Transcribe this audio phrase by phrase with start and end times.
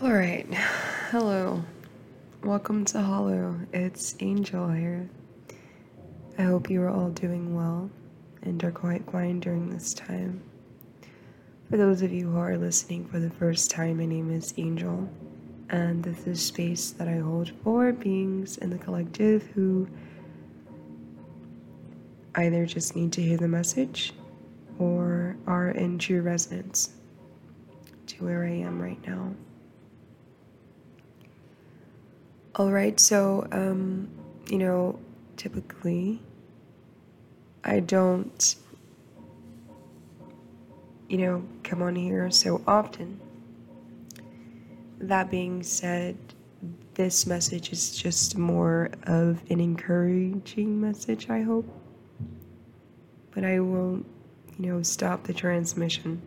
[0.00, 0.46] All right.
[1.10, 1.64] Hello.
[2.44, 3.58] Welcome to Hollow.
[3.72, 5.10] It's Angel here.
[6.38, 7.90] I hope you are all doing well
[8.42, 10.40] and are quite fine during this time.
[11.68, 15.08] For those of you who are listening for the first time, my name is Angel,
[15.70, 19.88] and this is space that I hold for beings in the collective who
[22.36, 24.12] either just need to hear the message
[24.78, 26.90] or are in true resonance
[28.06, 29.34] to where I am right now.
[32.58, 34.08] All right, so, um,
[34.50, 34.98] you know,
[35.36, 36.20] typically
[37.62, 38.56] I don't,
[41.08, 43.20] you know, come on here so often.
[44.98, 46.16] That being said,
[46.94, 51.72] this message is just more of an encouraging message, I hope.
[53.30, 54.04] But I won't,
[54.58, 56.20] you know, stop the transmission.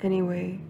[0.00, 0.60] Anyway,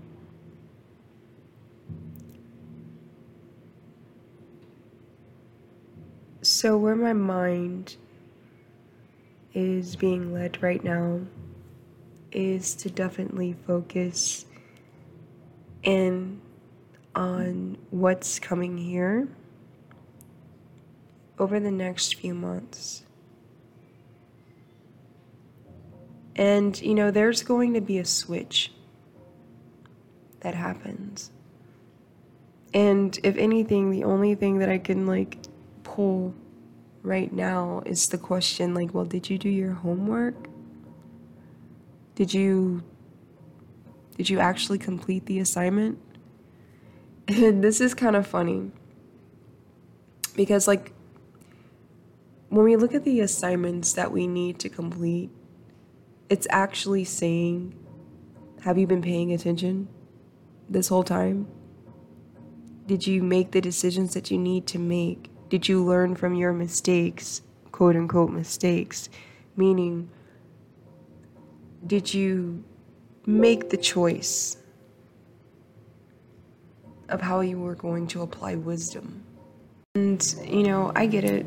[6.66, 7.94] so where my mind
[9.54, 11.20] is being led right now
[12.32, 14.46] is to definitely focus
[15.84, 16.40] in
[17.14, 19.28] on what's coming here
[21.38, 23.04] over the next few months.
[26.34, 28.72] And, you know, there's going to be a switch
[30.40, 31.30] that happens.
[32.74, 35.38] And if anything, the only thing that I can like
[35.84, 36.34] pull
[37.06, 40.48] right now is the question like, well, did you do your homework?
[42.14, 42.82] Did you
[44.16, 45.98] did you actually complete the assignment?
[47.28, 48.70] And this is kind of funny.
[50.36, 50.92] Because like
[52.50, 55.30] when we look at the assignments that we need to complete,
[56.28, 57.74] it's actually saying,
[58.62, 59.88] have you been paying attention?
[60.68, 61.48] this whole time?
[62.86, 65.30] Did you make the decisions that you need to make?
[65.48, 69.08] Did you learn from your mistakes, quote unquote mistakes?
[69.56, 70.10] Meaning,
[71.86, 72.64] did you
[73.26, 74.56] make the choice
[77.08, 79.22] of how you were going to apply wisdom?
[79.94, 81.46] And, you know, I get it.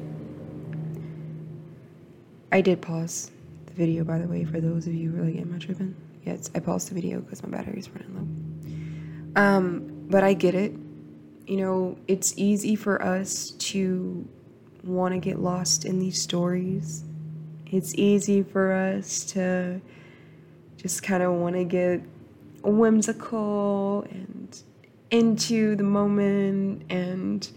[2.52, 3.31] I did pause
[3.66, 5.96] the video, by the way, for those of you who are like, am I tripping?
[6.25, 8.16] Yes, I paused the video because my battery's running
[9.35, 9.41] low.
[9.41, 10.73] Um, but I get it.
[11.49, 14.27] You know, it's easy for us to
[14.83, 17.03] want to get lost in these stories.
[17.65, 19.81] It's easy for us to
[20.77, 22.03] just kind of want to get
[22.61, 24.61] whimsical and
[25.09, 27.49] into the moment and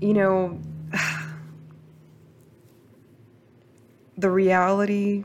[0.00, 0.58] you know
[4.16, 5.24] the reality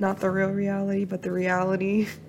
[0.00, 2.08] not the real reality but the reality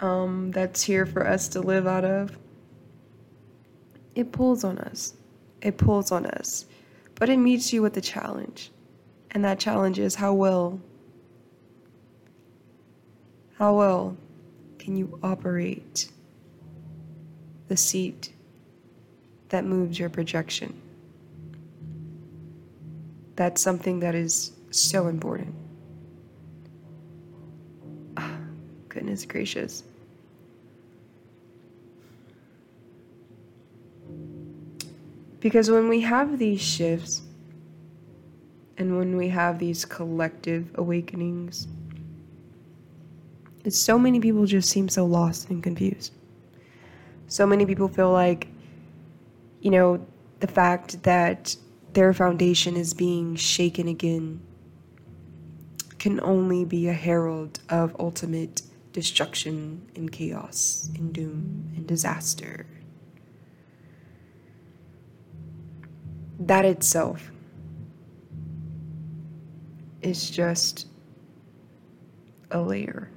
[0.00, 2.36] um, that's here for us to live out of,
[4.14, 5.14] it pulls on us.
[5.62, 6.66] It pulls on us.
[7.14, 8.70] But it meets you with a challenge.
[9.30, 10.80] And that challenge is how well,
[13.58, 14.16] how well
[14.78, 16.10] can you operate
[17.68, 18.32] the seat
[19.48, 20.80] that moves your projection?
[23.34, 25.54] That's something that is so important.
[28.96, 29.84] Goodness gracious.
[35.38, 37.20] Because when we have these shifts
[38.78, 41.68] and when we have these collective awakenings,
[43.68, 46.14] so many people just seem so lost and confused.
[47.28, 48.48] So many people feel like,
[49.60, 50.06] you know,
[50.40, 51.54] the fact that
[51.92, 54.40] their foundation is being shaken again
[55.98, 58.62] can only be a herald of ultimate
[58.96, 62.64] destruction and chaos and doom and disaster.
[66.40, 67.30] That itself
[70.00, 70.86] is just
[72.50, 73.10] a layer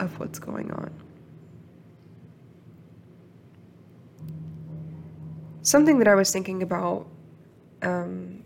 [0.00, 0.92] of what's going on.
[5.62, 7.06] Something that I was thinking about
[7.80, 8.44] um,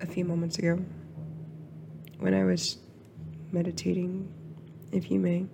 [0.00, 0.78] a few moments ago
[2.20, 2.78] when I was
[3.50, 4.32] meditating
[4.94, 5.46] if you may.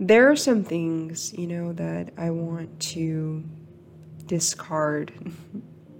[0.00, 3.44] There are some things, you know, that I want to
[4.26, 5.12] discard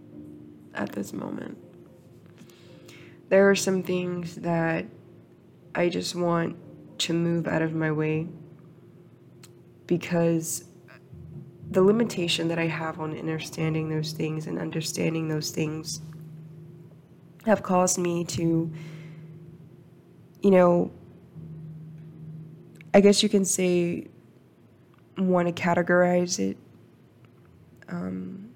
[0.74, 1.56] at this moment.
[3.28, 4.86] There are some things that
[5.74, 6.56] I just want
[6.98, 8.26] to move out of my way
[9.86, 10.64] because
[11.70, 16.02] the limitation that I have on understanding those things and understanding those things
[17.46, 18.72] have caused me to,
[20.42, 20.90] you know,
[22.94, 24.06] I guess you can say,
[25.18, 26.56] want to categorize it.
[27.88, 28.50] Um,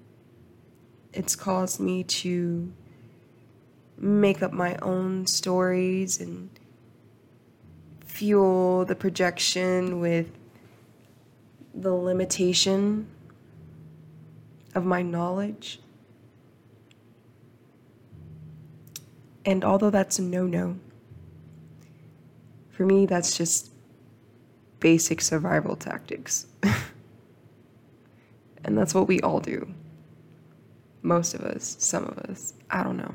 [1.13, 2.71] it's caused me to
[3.97, 6.49] make up my own stories and
[8.05, 10.29] fuel the projection with
[11.73, 13.07] the limitation
[14.75, 15.79] of my knowledge.
[19.47, 20.77] And although that's a no no,
[22.69, 23.71] for me, that's just
[24.81, 26.47] basic survival tactics.
[28.65, 29.73] and that's what we all do.
[31.01, 33.13] Most of us, some of us, I don't know.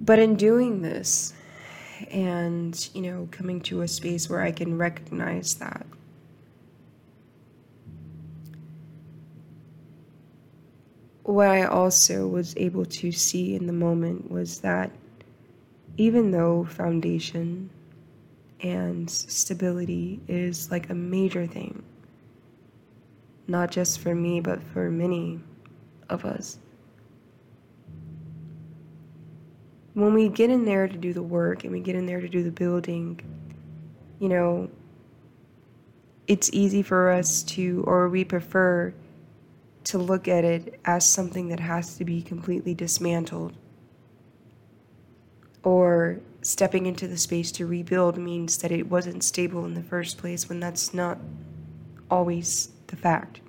[0.00, 1.34] But in doing this,
[2.08, 5.86] and, you know, coming to a space where I can recognize that,
[11.32, 14.90] what I also was able to see in the moment was that
[15.96, 17.70] even though foundation
[18.60, 21.82] and stability is like a major thing,
[23.48, 25.40] not just for me, but for many
[26.08, 26.58] of us.
[29.94, 32.28] when we get in there to do the work and we get in there to
[32.28, 33.20] do the building,
[34.18, 34.70] you know,
[36.26, 38.92] it's easy for us to, or we prefer
[39.84, 43.52] to look at it as something that has to be completely dismantled.
[45.62, 50.18] Or stepping into the space to rebuild means that it wasn't stable in the first
[50.18, 51.18] place when that's not
[52.10, 53.40] always the fact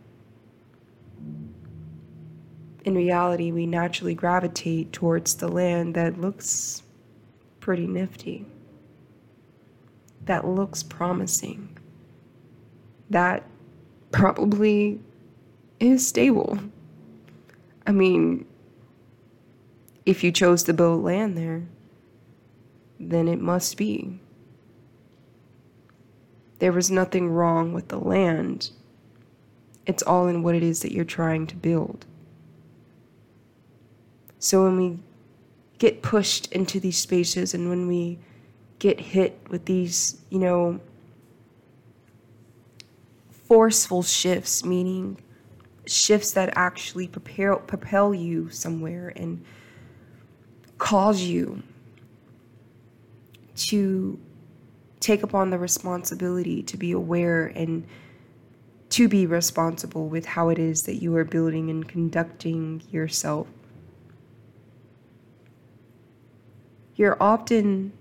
[2.85, 6.83] in reality, we naturally gravitate towards the land that looks
[7.59, 8.45] pretty nifty,
[10.25, 11.77] that looks promising,
[13.09, 13.43] that
[14.11, 14.99] probably
[15.79, 16.59] is stable.
[17.85, 18.45] I mean,
[20.05, 21.63] if you chose to build land there,
[22.99, 24.19] then it must be.
[26.59, 28.69] There was nothing wrong with the land.
[29.85, 32.05] It's all in what it is that you're trying to build.
[34.39, 34.99] So when we
[35.77, 38.19] get pushed into these spaces and when we
[38.79, 40.79] get hit with these, you know,
[43.29, 45.17] forceful shifts, meaning
[45.93, 49.43] shifts that actually propel, propel you somewhere and
[50.77, 51.63] cause you
[53.55, 54.19] to
[54.99, 57.85] take upon the responsibility to be aware and
[58.89, 63.47] to be responsible with how it is that you are building and conducting yourself.
[66.95, 67.91] You're often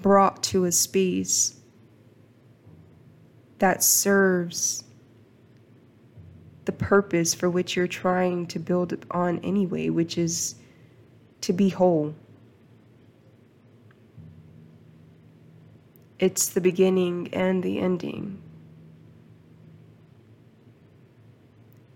[0.00, 1.58] brought to a space
[3.58, 4.81] that serves
[6.64, 10.56] the purpose for which you're trying to build on anyway, which is
[11.40, 12.14] to be whole.
[16.18, 18.40] It's the beginning and the ending.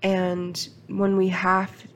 [0.03, 1.87] And when we have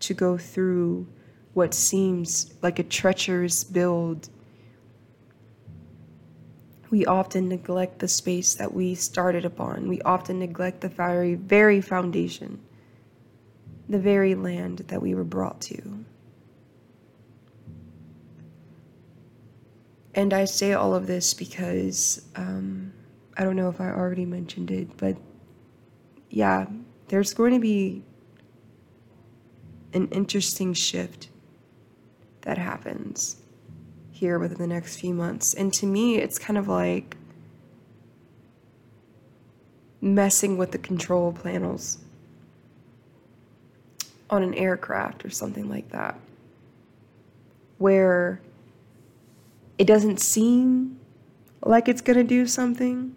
[0.00, 1.06] to go through
[1.54, 4.28] what seems like a treacherous build,
[6.92, 9.88] we often neglect the space that we started upon.
[9.88, 12.60] We often neglect the very, very foundation,
[13.88, 16.04] the very land that we were brought to.
[20.14, 22.92] And I say all of this because um,
[23.38, 25.16] I don't know if I already mentioned it, but
[26.28, 26.66] yeah,
[27.08, 28.02] there's going to be
[29.94, 31.30] an interesting shift
[32.42, 33.41] that happens
[34.22, 35.52] here within the next few months.
[35.52, 37.16] And to me, it's kind of like
[40.00, 41.98] messing with the control panels
[44.30, 46.14] on an aircraft or something like that,
[47.78, 48.40] where
[49.76, 51.00] it doesn't seem
[51.64, 53.16] like it's going to do something.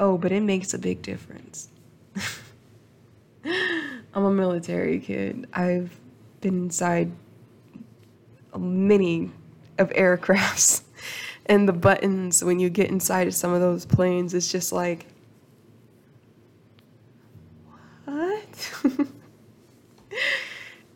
[0.00, 1.68] Oh, but it makes a big difference.
[3.44, 5.46] I'm a military kid.
[5.52, 5.96] I've
[6.40, 7.12] been inside
[8.58, 9.30] many
[9.82, 10.82] of aircrafts
[11.46, 15.06] and the buttons when you get inside of some of those planes it's just like
[18.04, 18.72] what?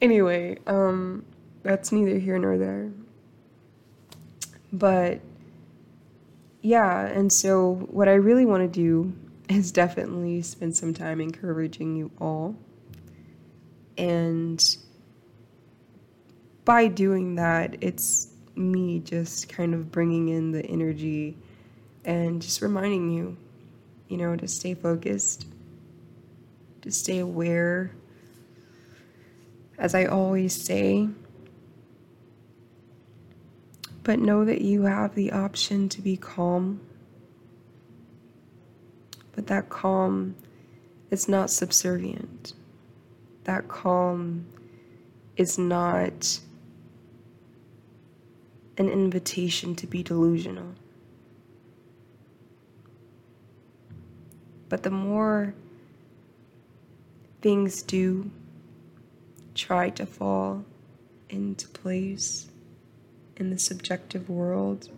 [0.03, 1.25] Anyway um
[1.63, 2.91] that's neither here nor there.
[4.73, 5.21] But
[6.61, 9.13] yeah and so what i really want to do
[9.49, 12.57] is definitely spend some time encouraging you all.
[13.97, 14.63] And
[16.65, 21.37] by doing that, it's me just kind of bringing in the energy
[22.05, 23.37] and just reminding you,
[24.09, 25.47] you know, to stay focused,
[26.83, 27.93] to stay aware,
[29.79, 31.09] as I always say,
[34.03, 36.81] but know that you have the option to be calm.
[39.33, 40.37] But that calm
[41.11, 42.53] is not subservient.
[43.45, 44.47] That calm
[45.37, 46.41] is not
[48.79, 50.75] an invitation to be delusional.
[54.69, 55.55] But the more
[57.41, 58.31] things do
[59.55, 60.65] try to fall
[61.31, 62.49] into place
[63.37, 64.91] in the subjective world,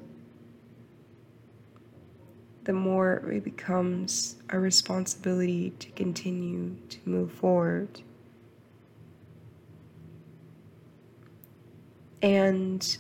[2.64, 8.02] the more it becomes a responsibility to continue to move forward.
[12.20, 12.98] And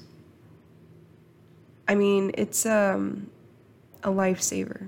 [1.88, 3.30] I mean, it's um,
[4.02, 4.86] a lifesaver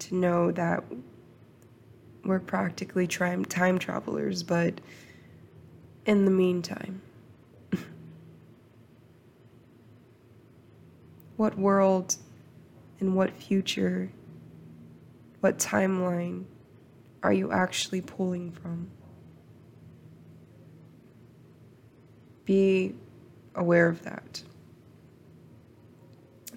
[0.00, 0.82] to know that
[2.24, 3.44] we're practically time
[3.78, 4.80] travelers, but
[6.04, 7.00] in the meantime,
[11.36, 12.16] what world
[12.98, 14.10] and what future,
[15.38, 16.44] what timeline
[17.22, 18.90] are you actually pulling from?
[22.44, 22.96] Be
[23.54, 24.42] aware of that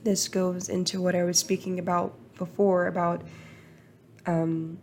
[0.04, 3.22] this goes into what I was speaking about before about
[4.26, 4.80] um,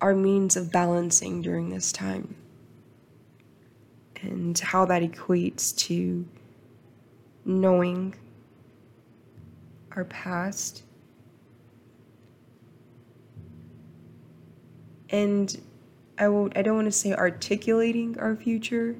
[0.00, 2.34] our means of balancing during this time
[4.22, 6.26] and how that equates to
[7.44, 8.14] knowing
[9.96, 10.82] our past
[15.10, 15.60] and
[16.18, 18.96] I won't I don't want to say articulating our future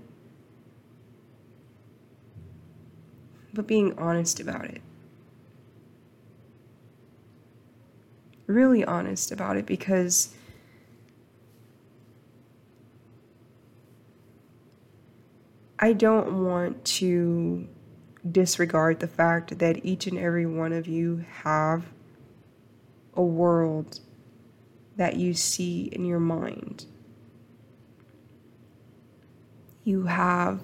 [3.53, 4.83] but being honest about it.
[8.47, 10.35] Really honest about it because
[15.79, 17.67] I don't want to
[18.31, 21.87] disregard the fact that each and every one of you have
[23.15, 24.01] a world
[24.97, 26.85] that you see in your mind.
[29.85, 30.61] You have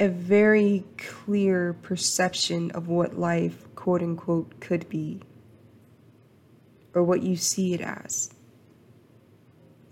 [0.00, 5.20] a very clear perception of what life, quote unquote, could be,
[6.94, 8.34] or what you see it as,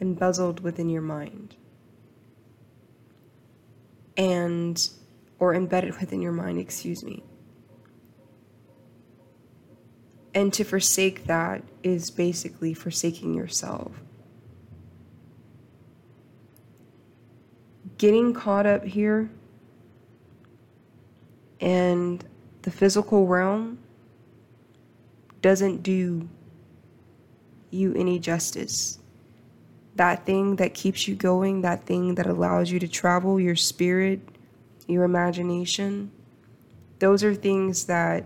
[0.00, 1.54] embezzled within your mind,
[4.16, 4.90] and,
[5.38, 7.22] or embedded within your mind, excuse me.
[10.34, 14.02] And to forsake that is basically forsaking yourself.
[17.98, 19.30] Getting caught up here
[21.62, 22.24] and
[22.62, 23.78] the physical realm
[25.40, 26.28] doesn't do
[27.70, 28.98] you any justice.
[29.94, 34.20] That thing that keeps you going, that thing that allows you to travel, your spirit,
[34.88, 36.10] your imagination,
[36.98, 38.24] those are things that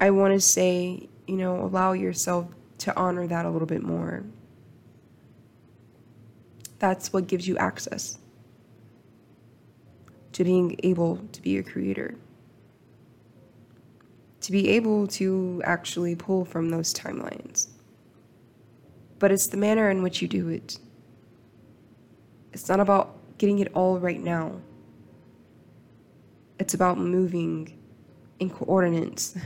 [0.00, 4.24] I want to say, you know, allow yourself to honor that a little bit more.
[6.78, 8.18] That's what gives you access
[10.32, 12.14] to being able to be a creator.
[14.40, 17.68] To be able to actually pull from those timelines.
[19.18, 20.78] But it's the manner in which you do it.
[22.52, 24.60] It's not about getting it all right now.
[26.58, 27.78] It's about moving
[28.40, 29.36] in coordinates,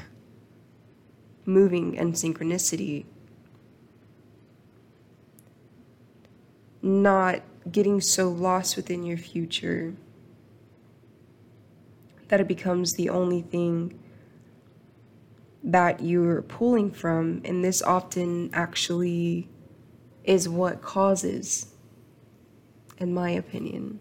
[1.45, 3.05] moving in synchronicity,
[6.83, 9.95] not getting so lost within your future
[12.29, 13.99] that it becomes the only thing
[15.63, 17.43] that you're pulling from.
[17.45, 19.49] And this often actually
[20.25, 21.73] is what causes,
[22.99, 24.01] in my opinion,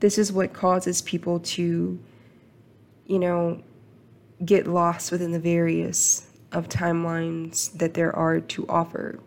[0.00, 1.98] this is what causes people to,
[3.06, 3.62] you know,
[4.44, 9.18] get lost within the various of timelines that there are to offer.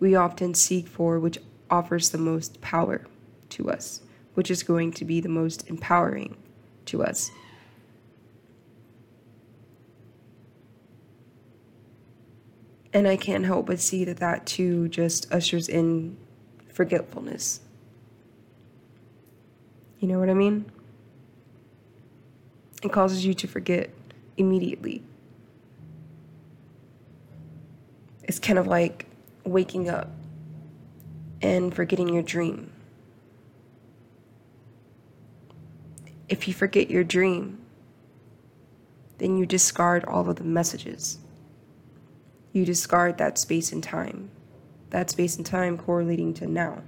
[0.00, 1.38] We often seek for which
[1.70, 3.06] offers the most power
[3.50, 4.00] to us
[4.36, 6.36] which is going to be the most empowering
[6.84, 7.30] to us.
[12.92, 16.18] And I can't help but see that that too just ushers in
[16.68, 17.60] forgetfulness.
[20.00, 20.70] You know what I mean?
[22.82, 23.88] It causes you to forget
[24.36, 25.02] immediately.
[28.24, 29.06] It's kind of like
[29.44, 30.10] waking up
[31.40, 32.70] and forgetting your dream.
[36.28, 37.58] If you forget your dream,
[39.18, 41.18] then you discard all of the messages.
[42.52, 44.30] You discard that space and time,
[44.90, 46.82] that space and time correlating to now,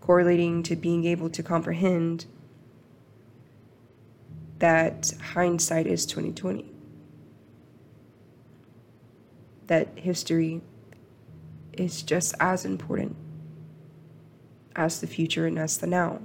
[0.00, 2.26] correlating to being able to comprehend
[4.58, 6.76] that hindsight is 2020
[9.66, 10.60] that history
[11.72, 13.16] is just as important
[14.74, 16.20] as the future and as the now.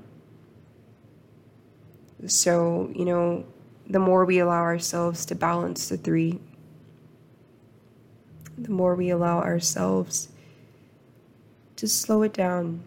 [2.28, 3.46] So, you know,
[3.90, 6.40] the more we allow ourselves to balance the three,
[8.58, 10.30] the more we allow ourselves
[11.78, 12.84] to slow it down.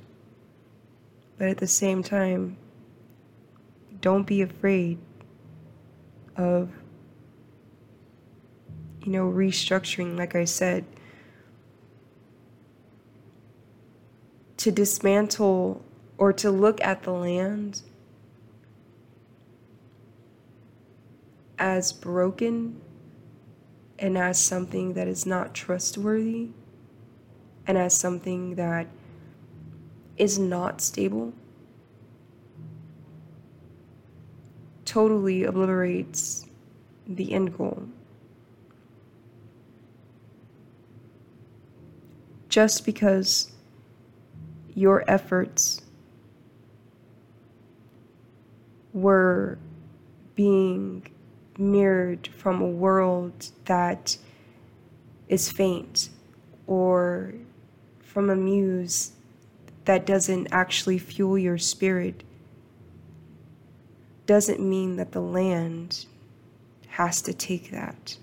[1.36, 2.56] But at the same time,
[4.00, 4.98] don't be afraid
[6.36, 6.70] of
[9.04, 10.84] you know, restructuring, like I said,
[14.56, 15.84] to dismantle
[16.16, 17.82] or to look at the land
[21.58, 22.80] as broken
[23.98, 26.48] and as something that is not trustworthy
[27.66, 28.86] and as something that
[30.16, 31.32] is not stable
[34.84, 36.46] totally obliterates
[37.06, 37.88] the end goal.
[42.54, 43.50] just because
[44.76, 45.80] your efforts
[48.92, 49.58] were
[50.36, 51.04] being
[51.58, 54.16] mirrored from a world that
[55.28, 56.10] is faint
[56.66, 57.34] or
[58.00, 59.12] from a muse
[59.84, 62.22] that doesn't actually fuel your spirit
[64.26, 66.06] doesn't mean that the land
[66.88, 68.16] has to take that.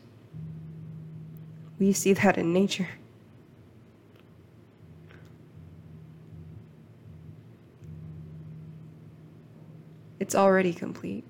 [1.77, 2.89] We see that in nature.
[10.19, 11.25] It's already complete.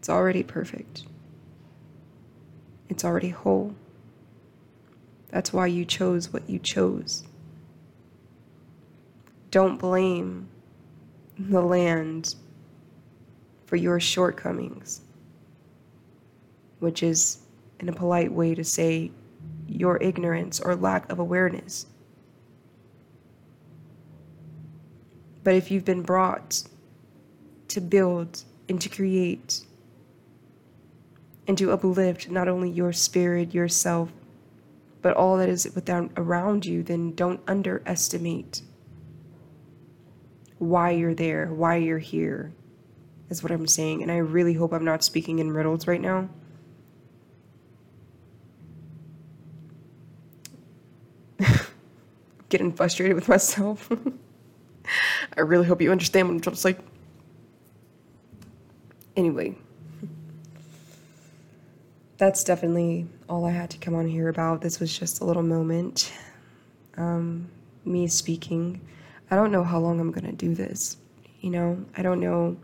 [0.00, 1.04] It's already perfect.
[2.88, 3.74] It's already whole.
[5.28, 7.22] That's why you chose what you chose.
[9.50, 10.48] Don't blame
[11.38, 12.34] the land
[13.66, 15.02] for your shortcomings,
[16.78, 17.40] which is,
[17.78, 19.10] in a polite way, to say
[19.68, 21.84] your ignorance or lack of awareness.
[25.44, 26.62] But if you've been brought
[27.68, 29.66] to build and to create
[31.50, 34.12] and to uplift not only your spirit, yourself,
[35.02, 38.62] but all that is without around you, then don't underestimate
[40.58, 42.52] why you're there, why you're here,
[43.30, 44.00] is what I'm saying.
[44.00, 46.28] And I really hope I'm not speaking in riddles right now.
[52.48, 53.90] Getting frustrated with myself.
[55.36, 56.78] I really hope you understand what I'm just like
[59.16, 59.56] anyway,
[62.20, 64.60] that's definitely all I had to come on here about.
[64.60, 66.12] This was just a little moment.
[66.98, 67.48] Um,
[67.86, 68.82] me speaking.
[69.30, 70.98] I don't know how long I'm going to do this.
[71.40, 72.58] You know, I don't know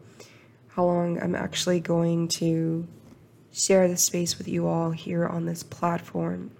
[0.68, 2.86] how long I'm actually going to
[3.50, 6.50] share this space with you all here on this platform.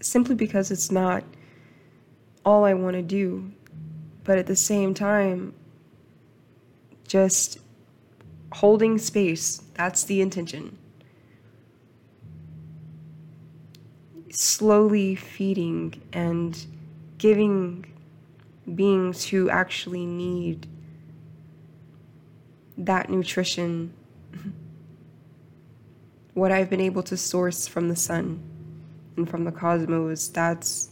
[0.00, 1.22] Simply because it's not
[2.46, 3.52] all I want to do.
[4.24, 5.52] But at the same time,
[7.06, 7.58] just
[8.52, 9.60] holding space.
[9.74, 10.78] That's the intention.
[14.30, 16.66] Slowly feeding and
[17.18, 17.86] giving
[18.74, 20.66] beings who actually need
[22.78, 23.92] that nutrition
[26.34, 28.42] what I've been able to source from the sun
[29.16, 30.88] and from the cosmos, that's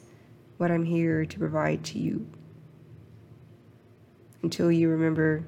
[0.58, 2.26] what I'm here to provide to you.
[4.42, 5.44] Until you remember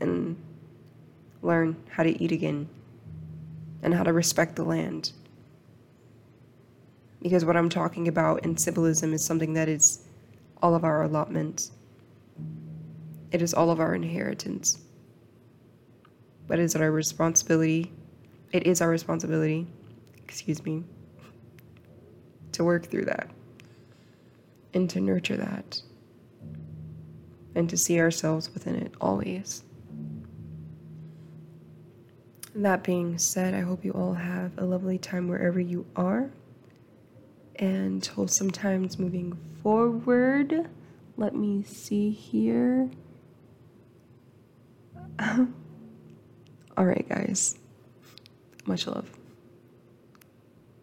[0.00, 0.36] and
[1.42, 2.68] learn how to eat again
[3.82, 5.12] and how to respect the land.
[7.22, 10.04] Because what I'm talking about in symbolism is something that is
[10.62, 11.72] all of our allotments,
[13.30, 14.78] it is all of our inheritance.
[16.46, 17.92] But is it our responsibility?
[18.52, 19.66] It is our responsibility,
[20.16, 20.82] excuse me,
[22.52, 23.30] to work through that
[24.74, 25.80] and to nurture that
[27.54, 29.62] and to see ourselves within it always.
[32.54, 36.30] That being said, I hope you all have a lovely time wherever you are
[37.60, 40.68] and sometimes moving forward.
[41.16, 42.90] Let me see here.
[45.20, 47.56] all right, guys.
[48.64, 49.19] Much love.